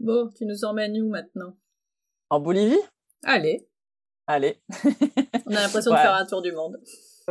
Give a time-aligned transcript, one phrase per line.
[0.00, 1.54] Bon, tu nous emmènes où maintenant?
[2.30, 2.80] En Bolivie?
[3.22, 3.68] Allez.
[4.26, 4.62] Allez.
[5.46, 6.80] On a l'impression de faire un tour du monde.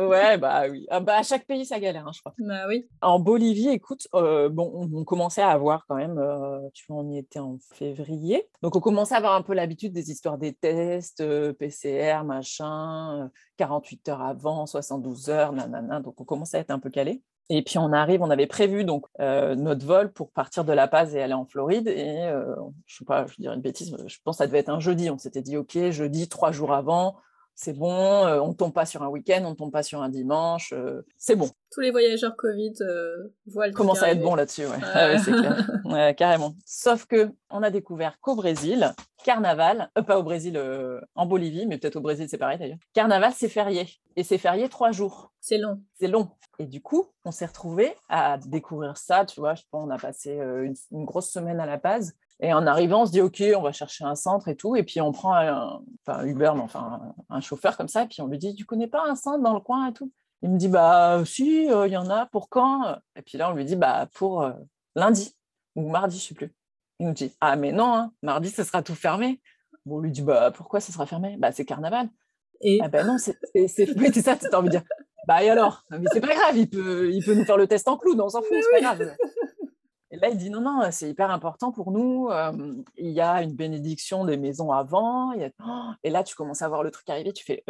[0.06, 0.86] Ouais, bah oui.
[0.90, 2.34] Ah, bah, à chaque pays, ça galère, hein, je crois.
[2.38, 2.88] Bah oui.
[3.02, 7.10] En Bolivie, écoute, euh, bon, on, commençait à avoir quand même, euh, tu vois, on
[7.10, 8.48] y était en février.
[8.62, 13.30] Donc, on commençait à avoir un peu l'habitude des histoires des tests, euh, PCR, machin,
[13.58, 16.00] 48 heures avant, 72 heures, nanana.
[16.00, 17.22] Donc, on commençait à être un peu calé.
[17.52, 21.16] Et puis on arrive, on avait prévu donc notre vol pour partir de La Paz
[21.16, 21.88] et aller en Floride.
[21.88, 22.30] Et
[22.86, 25.10] je sais pas, je dirais une bêtise, je pense que ça devait être un jeudi.
[25.10, 27.16] On s'était dit ok, jeudi, trois jours avant,
[27.62, 30.00] c'est bon, euh, on ne tombe pas sur un week-end, on ne tombe pas sur
[30.00, 31.50] un dimanche, euh, c'est bon.
[31.70, 34.78] Tous les voyageurs Covid euh, voient le Commence à être bon là-dessus, ouais.
[34.82, 36.16] Ah c'est clair.
[36.16, 36.54] carrément.
[36.64, 40.58] Sauf que on a découvert qu'au Brésil, carnaval, pas au Brésil,
[41.14, 42.78] en Bolivie, mais peut-être au Brésil c'est pareil d'ailleurs.
[42.94, 45.30] Carnaval c'est férié et c'est férié trois jours.
[45.42, 45.82] C'est long.
[45.98, 46.30] C'est long.
[46.58, 49.26] Et du coup, on s'est retrouvé à découvrir ça.
[49.26, 52.54] Tu vois, je pense on a passé une, une, grosse semaine à La Paz et
[52.54, 54.74] en arrivant, on se dit, OK, on va chercher un centre et tout.
[54.74, 58.04] Et puis, on prend un, enfin, Uber, mais enfin, un, chauffeur comme ça.
[58.04, 60.10] Et puis, on lui dit, tu connais pas un centre dans le coin et tout?
[60.42, 62.24] Il me dit, bah, si, euh, il y en a.
[62.26, 62.96] Pour quand?
[63.14, 64.52] Et puis là, on lui dit, bah, pour euh,
[64.96, 65.36] lundi
[65.76, 66.54] ou mardi, je sais plus.
[66.98, 69.40] Il nous dit, ah, mais non, hein, mardi, ce sera tout fermé.
[69.84, 71.36] Bon, on lui dit, bah, pourquoi ce sera fermé?
[71.38, 72.08] Bah, c'est carnaval.
[72.62, 73.36] Et ah, ben non, c'est
[74.22, 74.84] ça, tu as envie de dire.
[75.26, 75.84] Bah, et alors?
[75.90, 78.28] Mais c'est pas grave, il peut, il peut nous faire le test en clown, on
[78.30, 79.14] s'en fout, c'est pas grave.
[80.10, 82.30] Et là, il dit non, non, c'est hyper important pour nous.
[82.96, 85.32] il y a une bénédiction des maisons avant.
[85.34, 85.92] Oh!
[86.02, 87.32] Et là, tu commences à voir le truc arriver.
[87.32, 87.64] Tu fais,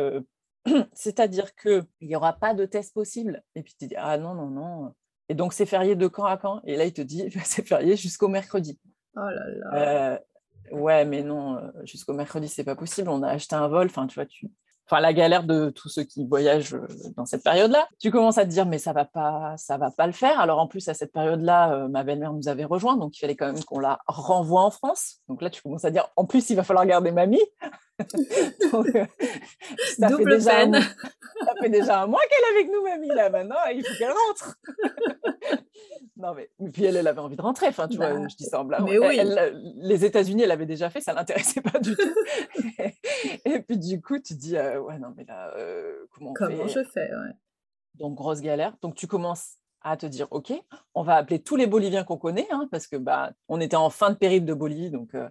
[0.93, 3.43] c'est-à-dire qu'il n'y aura pas de test possible.
[3.55, 4.95] Et puis tu dis, ah non, non, non.
[5.29, 7.97] Et donc, c'est férié de quand à quand Et là, il te dit, c'est férié
[7.97, 8.79] jusqu'au mercredi.
[9.17, 9.75] Oh là là.
[9.75, 10.19] Euh,
[10.73, 13.09] ouais, mais non, jusqu'au mercredi, c'est pas possible.
[13.09, 13.87] On a acheté un vol.
[13.87, 14.51] Enfin, tu vois, tu,
[14.91, 17.89] enfin la galère de tous ceux qui voyagent euh, dans cette période-là.
[18.01, 20.41] Tu commences à te dire mais ça va pas, ça va pas le faire.
[20.41, 23.37] Alors en plus à cette période-là, euh, ma belle-mère nous avait rejoint, donc il fallait
[23.37, 25.21] quand même qu'on la renvoie en France.
[25.29, 27.41] Donc là tu commences à dire en plus il va falloir garder mamie.
[28.73, 29.05] donc, euh,
[29.99, 30.75] ça Double fait peine.
[30.75, 34.13] ça fait déjà un mois qu'elle est avec nous mamie là maintenant, il faut qu'elle
[34.29, 34.57] rentre.
[36.21, 37.69] Non, mais, puis elle, elle avait envie de rentrer.
[37.69, 38.83] Enfin, tu vois, bah, je dis ça en blague.
[38.83, 39.19] Mais oui.
[39.77, 42.15] les États-Unis, elle avait déjà fait, ça l'intéressait pas du tout.
[43.47, 46.67] et, puis du coup, tu dis, euh, ouais, non, mais là, euh, comment on Comment
[46.67, 47.33] je fais, ouais.
[47.95, 48.77] Donc grosse galère.
[48.83, 50.53] Donc tu commences à te dire, ok,
[50.95, 53.91] on va appeler tous les Boliviens qu'on connaît, hein, parce que bah, on était en
[53.91, 55.15] fin de périple de Bolivie, donc.
[55.15, 55.29] Euh,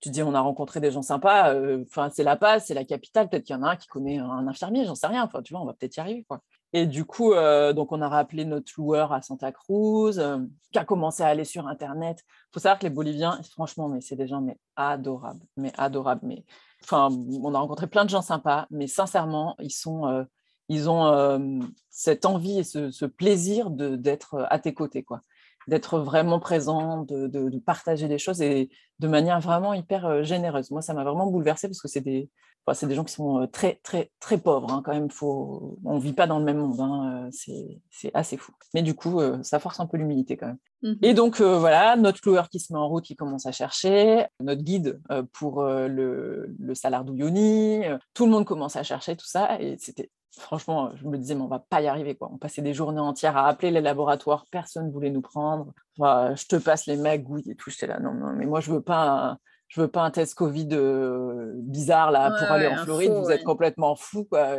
[0.00, 1.52] tu dis, on a rencontré des gens sympas.
[1.82, 3.28] Enfin, c'est La Paz, c'est la capitale.
[3.28, 5.24] Peut-être qu'il y en a un qui connaît un infirmier, j'en sais rien.
[5.24, 6.40] Enfin, tu vois, on va peut-être y arriver, quoi.
[6.72, 10.38] Et du coup, euh, donc on a rappelé notre loueur à Santa Cruz, euh,
[10.70, 12.22] qui a commencé à aller sur Internet.
[12.26, 16.20] Il faut savoir que les Boliviens, franchement, mais c'est des gens mais adorables, mais adorables.
[16.24, 16.44] Mais
[16.90, 22.64] on a rencontré plein de gens sympas, mais sincèrement, ils euh, ont cette envie et
[22.64, 25.22] ce, plaisir d'être à tes côtés, quoi
[25.66, 30.70] d'être vraiment présent, de, de, partager des choses et de manière vraiment hyper généreuse.
[30.70, 32.30] Moi, ça m'a vraiment bouleversée parce que c'est des,
[32.74, 34.72] c'est des gens qui sont très, très, très pauvres.
[34.72, 35.78] Hein, quand même, faut...
[35.84, 36.80] on ne vit pas dans le même monde.
[36.80, 37.80] Hein, c'est
[38.14, 38.52] assez fou.
[38.74, 40.58] Mais du coup, ça force un peu l'humilité quand même.
[40.82, 44.26] Mmh et donc, voilà, notre loueur qui se met en route, qui commence à chercher,
[44.40, 45.00] notre guide
[45.32, 49.60] pour le, le Salar tout le monde commence à chercher tout ça.
[49.60, 52.14] Et c'était franchement, je me disais, mais on va pas y arriver.
[52.14, 52.30] Quoi.
[52.32, 55.72] On passait des journées entières à appeler les laboratoires, personne ne voulait nous prendre.
[55.98, 57.70] je te passe les magouilles et tout.
[57.70, 60.68] J'étais là, non, non, mais moi, je veux pas je veux pas un test Covid
[60.72, 63.12] euh, bizarre là pour aller en Floride.
[63.12, 64.24] vous êtes complètement fou.
[64.24, 64.56] Quoi.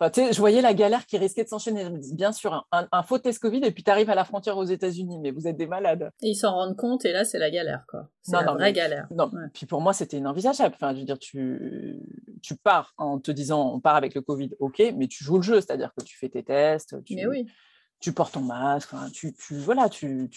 [0.00, 1.84] je voyais la galère qui risquait de s'enchaîner.
[1.84, 4.24] Je me dis, bien sûr, un, faux test Covid et puis tu arrives à la
[4.24, 6.10] frontière aux États-Unis, mais vous êtes des malades.
[6.22, 7.84] Et ils s'en rendent compte et là, c'est la galère.
[7.88, 8.08] quoi.
[8.22, 9.08] C'est la vraie galère.
[9.10, 10.74] Non, puis pour moi, c'était inenvisageable.
[10.76, 12.00] Enfin, je veux dire, tu,
[12.42, 15.42] tu pars en te disant, on part avec le Covid, ok, mais tu joues le
[15.42, 17.02] jeu, c'est-à-dire que tu fais tes tests.
[17.04, 17.16] Tu...
[17.16, 17.46] Mais oui
[18.00, 19.34] tu portes ton masque, tu,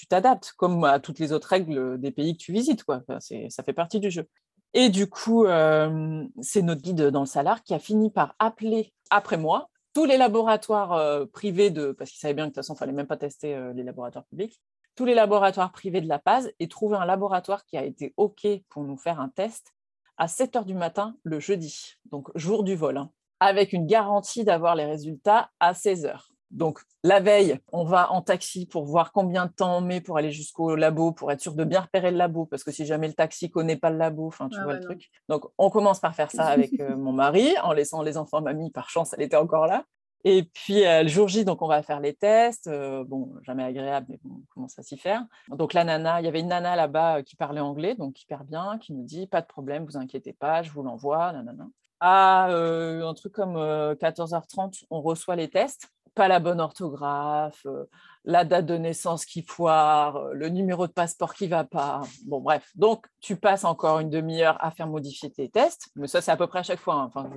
[0.07, 2.83] t'adaptes comme à toutes les autres règles des pays que tu visites.
[2.83, 3.03] Quoi.
[3.19, 4.27] ça fait partie du jeu.
[4.73, 8.93] Et du coup, euh, c'est notre guide dans le Salar qui a fini par appeler
[9.09, 12.63] après moi tous les laboratoires euh, privés de, parce qu'il savait bien que de toute
[12.63, 14.61] façon, il fallait même pas tester euh, les laboratoires publics,
[14.95, 18.47] tous les laboratoires privés de La Paz et trouver un laboratoire qui a été OK
[18.69, 19.73] pour nous faire un test
[20.17, 24.43] à 7 heures du matin le jeudi, donc jour du vol, hein, avec une garantie
[24.43, 26.29] d'avoir les résultats à 16 heures.
[26.51, 30.17] Donc, la veille, on va en taxi pour voir combien de temps on met pour
[30.17, 33.07] aller jusqu'au labo, pour être sûr de bien repérer le labo, parce que si jamais
[33.07, 35.09] le taxi connaît pas le labo, enfin, tu ah vois le truc.
[35.27, 38.71] Donc, on commence par faire ça avec euh, mon mari, en laissant les enfants mamie,
[38.71, 39.83] par chance, elle était encore là.
[40.25, 42.67] Et puis, euh, le jour J, donc, on va faire les tests.
[42.67, 45.23] Euh, bon, jamais agréable, mais bon, on commence à s'y faire.
[45.49, 48.79] Donc, la nana, il y avait une nana là-bas qui parlait anglais, donc hyper bien,
[48.79, 51.67] qui nous dit, pas de problème, vous inquiétez pas, je vous l'envoie, nanana.
[52.01, 55.89] À un truc comme 14h30, on reçoit les tests
[56.27, 57.85] la bonne orthographe, euh,
[58.25, 62.01] la date de naissance qui foire, le numéro de passeport qui va pas.
[62.25, 62.69] Bon, bref.
[62.75, 65.89] Donc, tu passes encore une demi-heure à faire modifier tes tests.
[65.95, 66.95] Mais ça, c'est à peu près à chaque fois.
[66.95, 67.05] Hein.
[67.07, 67.29] Enfin,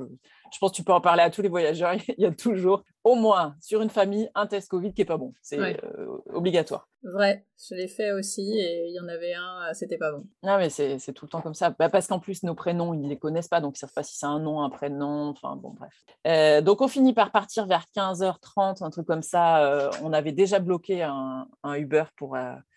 [0.52, 1.94] je, pense que tu peux en parler à tous les voyageurs.
[2.18, 5.16] Il y a toujours, au moins, sur une famille, un test Covid qui est pas
[5.16, 5.34] bon.
[5.42, 6.88] C'est euh, obligatoire.
[7.02, 10.24] Vrai, je l'ai fait aussi et il y en avait un, euh, c'était pas bon.
[10.44, 11.70] Non, mais c'est tout le temps comme ça.
[11.70, 14.16] Bah, parce qu'en plus, nos prénoms, ils les connaissent pas, donc ils savent pas si
[14.16, 15.30] c'est un nom, un prénom.
[15.30, 15.92] Enfin, bon, bref.
[16.28, 19.90] Euh, donc, on finit par partir vers 15h30, un truc comme ça.
[20.02, 22.36] on avait déjà bloqué un, Uber pour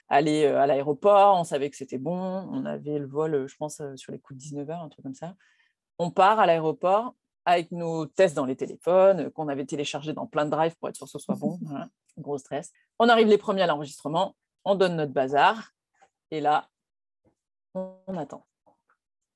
[0.10, 1.40] aller à l'aéroport.
[1.40, 2.48] On savait que c'était bon.
[2.52, 5.36] On avait le vol, je pense, sur les coups de 19h, un truc comme ça.
[6.00, 7.14] On part à l'aéroport
[7.46, 10.96] avec nos tests dans les téléphones, qu'on avait téléchargés dans plein de drives pour être
[10.96, 11.60] sûr que ce soit bon.
[12.18, 12.72] Gros stress.
[13.00, 15.72] On arrive les premiers à l'enregistrement, on donne notre bazar,
[16.32, 16.70] et là,
[17.74, 18.46] on attend.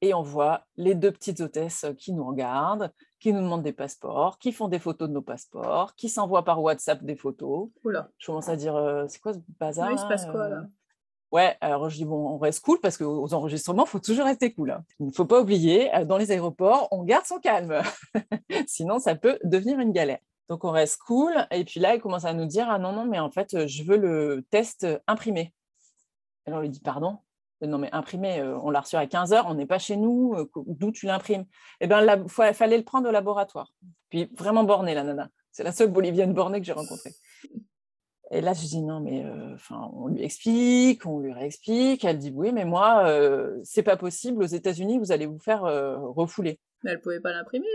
[0.02, 4.40] Et on voit les deux petites hôtesses qui nous regardent, qui nous demandent des passeports,
[4.40, 7.70] qui font des photos de nos passeports, qui s'envoient par WhatsApp des photos.
[7.84, 8.10] Oula.
[8.18, 10.64] Je commence à dire, euh, c'est quoi ce bazar Oui, il se passe quoi là?
[11.31, 14.52] Ouais, alors je dis, bon, on reste cool parce qu'aux enregistrements, il faut toujours rester
[14.52, 14.80] cool.
[15.00, 17.81] Il ne faut pas oublier, euh, dans les aéroports, on garde son calme.
[18.68, 20.20] Sinon, ça peut devenir une galère.
[20.48, 21.31] Donc, on reste cool.
[21.52, 23.84] Et puis là, il commence à nous dire, ah non, non, mais en fait, je
[23.84, 25.54] veux le test imprimé.
[26.48, 27.20] Alors, on lui dit, pardon?
[27.62, 30.34] Non, mais imprimé, euh, on l'a reçu à 15 heures, on n'est pas chez nous,
[30.36, 31.46] euh, d'où tu l'imprimes?
[31.82, 33.74] Eh bien, il fallait le prendre au laboratoire.
[34.10, 35.30] Puis vraiment borné, la nana.
[35.52, 37.12] C'est la seule bolivienne bornée que j'ai rencontrée.
[38.31, 42.06] Et là, je dis non, mais euh, on lui explique, on lui réexplique.
[42.06, 44.44] Elle dit oui, mais moi, euh, c'est pas possible.
[44.44, 46.60] Aux États-Unis, vous allez vous faire euh, refouler.
[46.84, 47.68] Mais elle pouvait pas l'imprimer.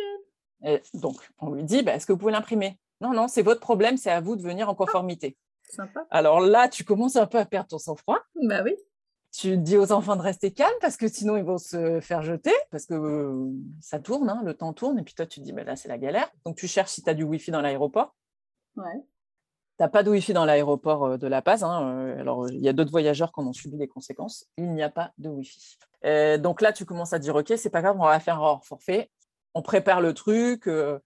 [0.95, 2.79] donc, on lui dit, bah, est-ce que vous pouvez l'imprimer?
[3.01, 3.97] Non, non, c'est votre problème.
[3.97, 5.37] C'est à vous de venir en conformité.
[5.69, 6.07] sympa.
[6.11, 8.21] Alors là, tu commences un peu à perdre ton sang-froid.
[8.43, 8.77] Bah oui.
[9.33, 12.53] Tu dis aux enfants de rester calmes parce que sinon ils vont se faire jeter
[12.71, 13.51] parce que
[13.81, 15.89] ça tourne, hein, le temps tourne et puis toi tu te dis bah là c'est
[15.89, 16.31] la galère.
[16.47, 18.15] Donc tu cherches si tu as du wifi dans l'aéroport.
[18.77, 19.03] Ouais.
[19.77, 21.65] T'as pas de Wi-Fi dans l'aéroport euh, de La Paz.
[21.65, 24.47] Hein, euh, alors, il y a d'autres voyageurs qui en ont subi les conséquences.
[24.57, 26.39] Il n'y a pas de Wi-Fi.
[26.39, 28.65] donc là, tu commences à dire, OK, c'est pas grave, on va faire un hors
[28.65, 29.11] forfait.
[29.55, 30.99] On prépare le truc, euh,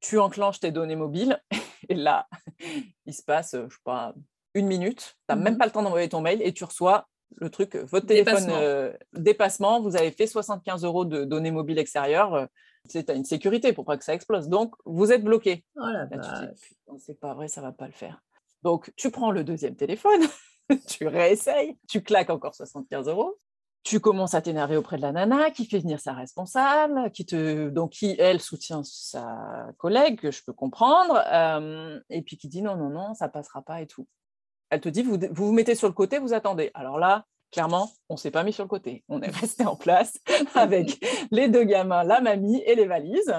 [0.00, 1.38] tu enclenches tes données mobiles.
[1.88, 2.26] Et là,
[3.06, 4.14] il se passe, je sais pas,
[4.54, 5.16] une minute.
[5.28, 5.58] Tu n'as même mhm.
[5.58, 7.06] pas le temps d'envoyer ton mail et tu reçois
[7.36, 9.80] le truc, votre téléphone dépassement.
[9.80, 12.46] vous avez fait 75 euros de données mobiles extérieures
[12.86, 14.48] c'est une sécurité pour pas que ça explose.
[14.48, 15.64] Donc, vous êtes bloqué.
[15.76, 16.06] Oh la
[16.98, 18.22] c'est pas vrai, ça va pas le faire.
[18.62, 20.22] Donc, tu prends le deuxième téléphone,
[20.88, 23.38] tu réessayes, tu claques encore 75 euros.
[23.82, 27.68] Tu commences à t'énerver auprès de la nana qui fait venir sa responsable, qui te,
[27.68, 32.62] donc qui elle soutient sa collègue, que je peux comprendre, euh, et puis qui dit
[32.62, 34.08] non non non, ça passera pas et tout.
[34.70, 36.70] Elle te dit vous vous, vous mettez sur le côté, vous attendez.
[36.72, 39.04] Alors là, clairement, on s'est pas mis sur le côté.
[39.08, 40.18] On est resté en place
[40.54, 43.32] avec les deux gamins, la mamie et les valises.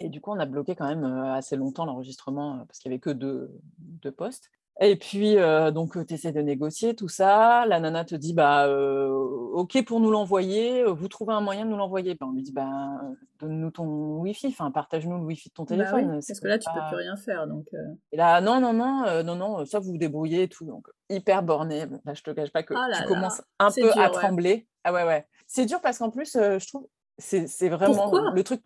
[0.00, 2.90] Et du coup, on a bloqué quand même euh, assez longtemps l'enregistrement euh, parce qu'il
[2.90, 4.50] n'y avait que deux postes.
[4.80, 7.64] Et puis, euh, donc, tu essaies de négocier tout ça.
[7.66, 10.82] La nana te dit, bah, OK pour nous l'envoyer.
[10.84, 12.14] Vous trouvez un moyen de nous l'envoyer.
[12.14, 13.00] Ben, on lui dit, bah,
[13.38, 14.48] donne-nous ton Wi-Fi.
[14.48, 16.20] Enfin, partage-nous le Wi-Fi de ton bah téléphone.
[16.26, 17.46] parce que là, tu peux plus rien faire.
[17.46, 17.66] Donc,
[18.10, 20.64] Et là, non, non, non, non, non, ça, vous vous débrouillez et tout.
[20.64, 21.86] Donc, hyper borné.
[22.04, 24.66] Là, je te cache pas que oh tu commences un peu à trembler.
[24.82, 25.26] Ah ouais, ouais.
[25.46, 26.88] C'est dur parce qu'en plus, je trouve,
[27.18, 28.60] c'est vraiment le truc.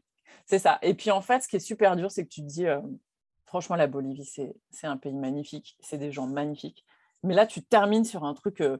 [0.46, 0.78] C'est ça.
[0.80, 2.66] Et puis, en fait, ce qui est super dur, c'est que tu te dis
[3.48, 6.84] franchement, la Bolivie, c'est un pays magnifique, c'est des gens magnifiques.
[7.22, 8.76] Mais là, tu termines sur un truc euh,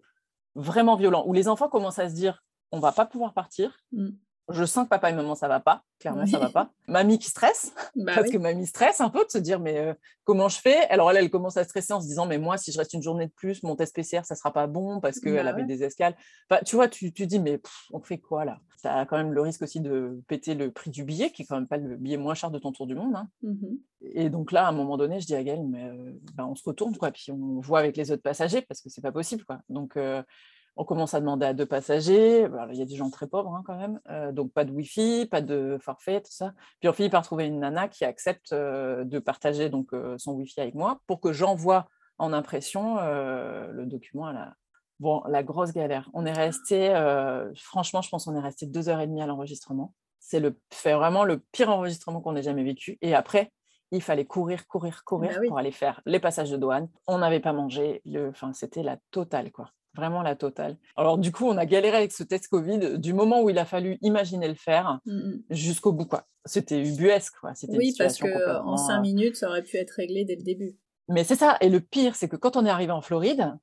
[0.55, 3.77] vraiment violent, où les enfants commencent à se dire, on va pas pouvoir partir.
[3.93, 4.11] Mmh
[4.49, 5.83] je sens que papa et maman, ça va pas.
[5.99, 6.71] Clairement, ça va pas.
[6.87, 9.95] Mamie qui stresse, bah parce que mamie stresse un peu de se dire, mais euh,
[10.25, 10.89] comment je fais?
[10.91, 13.03] Alors elle, elle commence à stresser en se disant, mais moi, si je reste une
[13.03, 15.83] journée de plus, mon test PCR, ça sera pas bon parce qu'elle bah avait des
[15.83, 16.17] escales.
[16.65, 17.61] tu vois, tu, tu dis, mais
[17.93, 18.59] on fait quoi là?
[18.77, 21.45] Ça a quand même le risque aussi de péter le prix du billet, qui est
[21.45, 23.17] quand même pas le billet moins cher de ton tour du monde.
[23.17, 23.29] Hein.
[23.43, 26.47] Mmh et donc là, à un moment donné, je dis à Gaëlle, mais euh, bah,
[26.47, 29.11] on se retourne, quoi, puis on voit avec les autres passagers parce que c'est pas
[29.11, 29.61] possible, quoi.
[29.69, 30.23] Donc euh,
[30.79, 32.49] on commence à demander à deux passagers.
[32.71, 35.27] il y a des gens très pauvres hein, quand même, euh, donc pas de Wi-Fi,
[35.27, 36.55] pas de forfait, tout ça.
[36.79, 40.35] Puis on finit par trouver une nana qui accepte euh, de partager donc euh, son
[40.35, 44.55] Wi-Fi avec moi pour que j'envoie en impression le document à la.
[44.99, 46.11] Bon, la grosse galère.
[46.13, 46.89] On est resté,
[47.55, 49.95] franchement, je pense qu'on est resté deux heures et demie à l'enregistrement.
[50.19, 52.99] C'est le, fait vraiment le pire enregistrement qu'on ait jamais vécu.
[53.03, 53.53] Et après,
[53.93, 56.89] il fallait courir, courir, courir bah pour aller faire les passages de douane.
[57.07, 58.03] On n'avait pas mangé.
[58.29, 60.77] Enfin, c'était la totale, quoi vraiment la totale.
[60.97, 63.65] Alors du coup, on a galéré avec ce test Covid du moment où il a
[63.65, 66.07] fallu imaginer le faire mmh, jusqu'au bout.
[66.07, 66.27] quoi.
[66.45, 67.35] C'était ubuesque.
[67.41, 67.53] Quoi.
[67.69, 70.77] Oui, parce qu'en cinq minutes, ça aurait pu être réglé dès le début.
[71.09, 71.57] Mais c'est ça.
[71.61, 73.55] Et le pire, c'est que quand on est arrivé en Floride,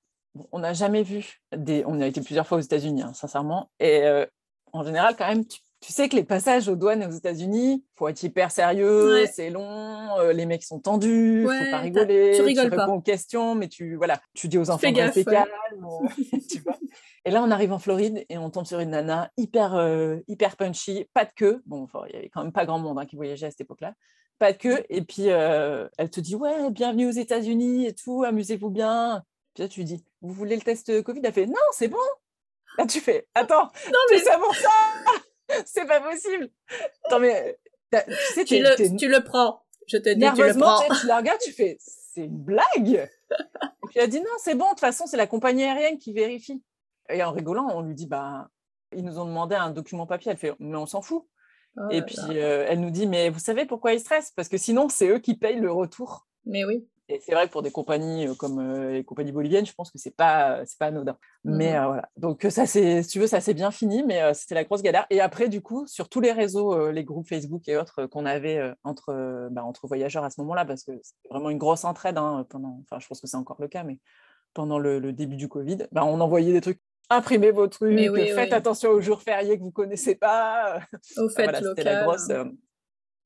[0.52, 1.84] on n'a jamais vu des...
[1.86, 3.72] On a été plusieurs fois aux États-Unis, hein, sincèrement.
[3.80, 4.26] Et euh,
[4.74, 8.08] en général, quand même, tu, tu sais que les passages aux douanes aux États-Unis, faut
[8.08, 9.28] être hyper sérieux, Ouais.
[9.28, 12.86] c'est long, euh, les mecs sont tendus, Ouais, faut pas rigoler, tu rigoles pas.
[12.86, 15.48] réponds aux questions, mais tu voilà, tu dis aux enfants rester gaffe,
[16.50, 16.76] tu vois.
[17.24, 20.58] Et là, on arrive en Floride et on tombe sur une nana hyper euh, hyper
[20.58, 21.62] punchy, pas de queue.
[21.68, 23.94] Bon, il y avait quand même pas grand monde hein, qui voyageait à cette époque-là.
[24.40, 24.84] Pas de queue.
[24.90, 29.24] Et puis, euh, elle te dit, ouais, bienvenue aux États-Unis et tout, amusez-vous bien.
[29.54, 31.22] Puis là, tu lui dis, vous voulez le test Covid?
[31.24, 31.98] Elle fait, non, c'est bon.
[32.78, 34.70] Là, tu fais, attends, Non, tu mais ça pour ça
[35.66, 36.50] C'est pas possible.
[37.06, 37.58] Attends, mais
[37.92, 39.64] tu sais, le, tu le prends.
[39.88, 40.88] Je te dis, tu le nerveusement, prends.
[40.88, 42.66] tu, sais, tu la regardes, tu fais, c'est une blague.
[42.78, 46.14] Et puis elle dit, non, c'est bon, de toute façon, c'est la compagnie aérienne qui
[46.14, 46.64] vérifie.
[47.10, 48.50] Et en rigolant, on lui dit, bah,
[48.96, 50.32] ils nous ont demandé un document papier.
[50.32, 51.28] Elle fait, mais on s'en fout.
[51.78, 54.32] Oh Et puis euh, elle nous dit, mais vous savez pourquoi ils stressent?
[54.32, 56.28] Parce que sinon, c'est eux qui payent le retour.
[56.46, 56.88] Mais oui.
[57.08, 59.92] Et c'est vrai que pour des compagnies euh, comme euh, les compagnies boliviennes, je pense
[59.92, 61.18] que c'est pas c'est pas anodin.
[61.44, 61.76] Mais Mhm.
[61.84, 62.10] euh, voilà.
[62.18, 64.82] Donc ça c'est si tu veux ça s'est bien fini, mais euh, c'était la grosse
[64.82, 65.06] galère.
[65.12, 68.26] Et après du coup sur tous les réseaux, euh, les groupes Facebook et autres qu'on
[68.26, 72.18] avait entre bah, entre voyageurs à ce moment-là, parce que c'était vraiment une grosse entraide
[72.18, 72.80] hein, pendant.
[72.84, 74.00] Enfin je pense que c'est encore le cas, mais
[74.56, 76.82] pendant le, le début du Covid, bah, on envoyait des trucs.
[77.12, 78.58] Imprimez vos trucs, Mais oui, faites oui.
[78.58, 80.80] attention aux jours fériés que vous connaissez pas.
[81.18, 82.28] Au fait Voilà, c'était la grosse.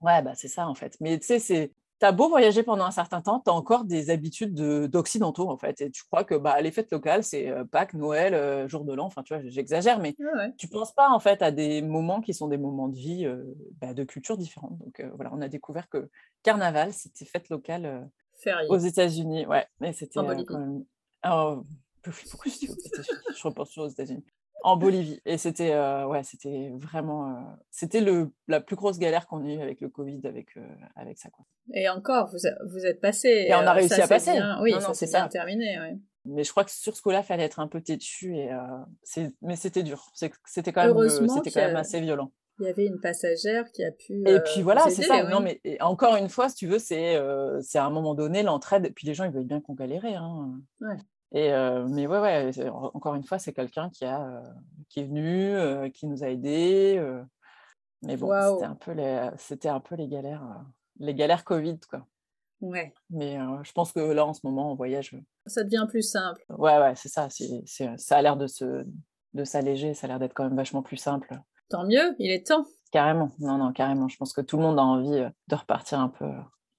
[0.01, 0.97] Ouais, bah, c'est ça en fait.
[0.99, 1.71] Mais tu sais, c'est.
[1.99, 5.81] T'as beau voyager pendant un certain temps, t'as encore des habitudes de- d'occidentaux en fait.
[5.81, 8.93] Et tu crois que bah, les fêtes locales, c'est euh, Pâques, Noël, euh, jour de
[8.93, 9.05] l'an.
[9.05, 10.53] Enfin, tu vois, j'exagère, mais Ouais, ouais.
[10.57, 13.43] tu penses pas en fait à des moments qui sont des moments de vie euh,
[13.81, 14.77] bah, de cultures différentes.
[14.77, 16.09] Donc voilà, on a découvert que
[16.41, 18.09] Carnaval, c'était fête locale
[18.69, 19.45] aux États-Unis.
[19.45, 20.45] Ouais, mais c'était En Bolivie.
[20.45, 20.85] quand même.
[21.29, 21.63] Oh,
[22.01, 23.19] pourquoi je dis aux États-Unis?
[23.35, 24.23] Je repense toujours aux États-Unis.
[24.63, 25.21] En Bolivie.
[25.25, 27.29] Et c'était euh, ouais, c'était vraiment.
[27.29, 27.39] euh,
[27.71, 30.61] c'était le la plus grosse galère qu'on ait eue avec le Covid, avec, euh,
[30.95, 31.29] avec ça.
[31.29, 31.45] Quoi.
[31.73, 33.45] Et encore, vous, a- vous êtes passé.
[33.47, 34.31] Et on a réussi ça à passer.
[34.33, 35.79] bien- Oui, Non, ça c'est bien terminé.
[35.79, 35.97] ouais.
[36.25, 38.35] Mais je crois que sur ce coup-là, il fallait être un peu têtu.
[38.35, 38.49] Et,
[39.03, 40.11] c'est- mais c'était dur.
[40.13, 42.31] C'était quand, même, c'était quand a- même assez violent.
[42.61, 44.21] Il y avait une passagère qui a pu.
[44.27, 45.23] Et puis voilà, c'est ça.
[45.29, 47.17] Non, mais encore une fois, si tu veux, c'est
[47.61, 48.85] c'est à un moment donné l'entraide.
[48.87, 50.15] Et puis les gens, ils veulent bien qu'on galérait.
[50.15, 50.59] Hein.
[50.81, 50.97] Ouais.
[51.31, 52.69] Et euh, mais ouais, ouais.
[52.69, 54.43] Encore une fois, c'est quelqu'un qui a euh,
[54.89, 56.99] qui est venu, euh, qui nous a aidés.
[58.01, 60.43] mais bon, c'était un peu les c'était un peu les galères,
[60.99, 62.05] les galères Covid, quoi.
[62.61, 62.93] Ouais.
[63.09, 66.43] Mais je pense que là, en ce moment, en voyage, Ça devient plus simple.
[66.49, 67.29] ouais, ouais, c'est ça.
[67.29, 68.85] c'est c'est- ça a l'air de se
[69.35, 69.93] de s'alléger.
[69.93, 71.39] Ça a l'air d'être quand même vachement plus simple.
[71.69, 72.65] Tant mieux, il est temps.
[72.91, 73.29] Carrément.
[73.37, 74.07] Non, non, carrément.
[74.07, 76.25] Je pense que tout le monde a envie de repartir un peu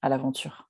[0.02, 0.69] à l'aventure.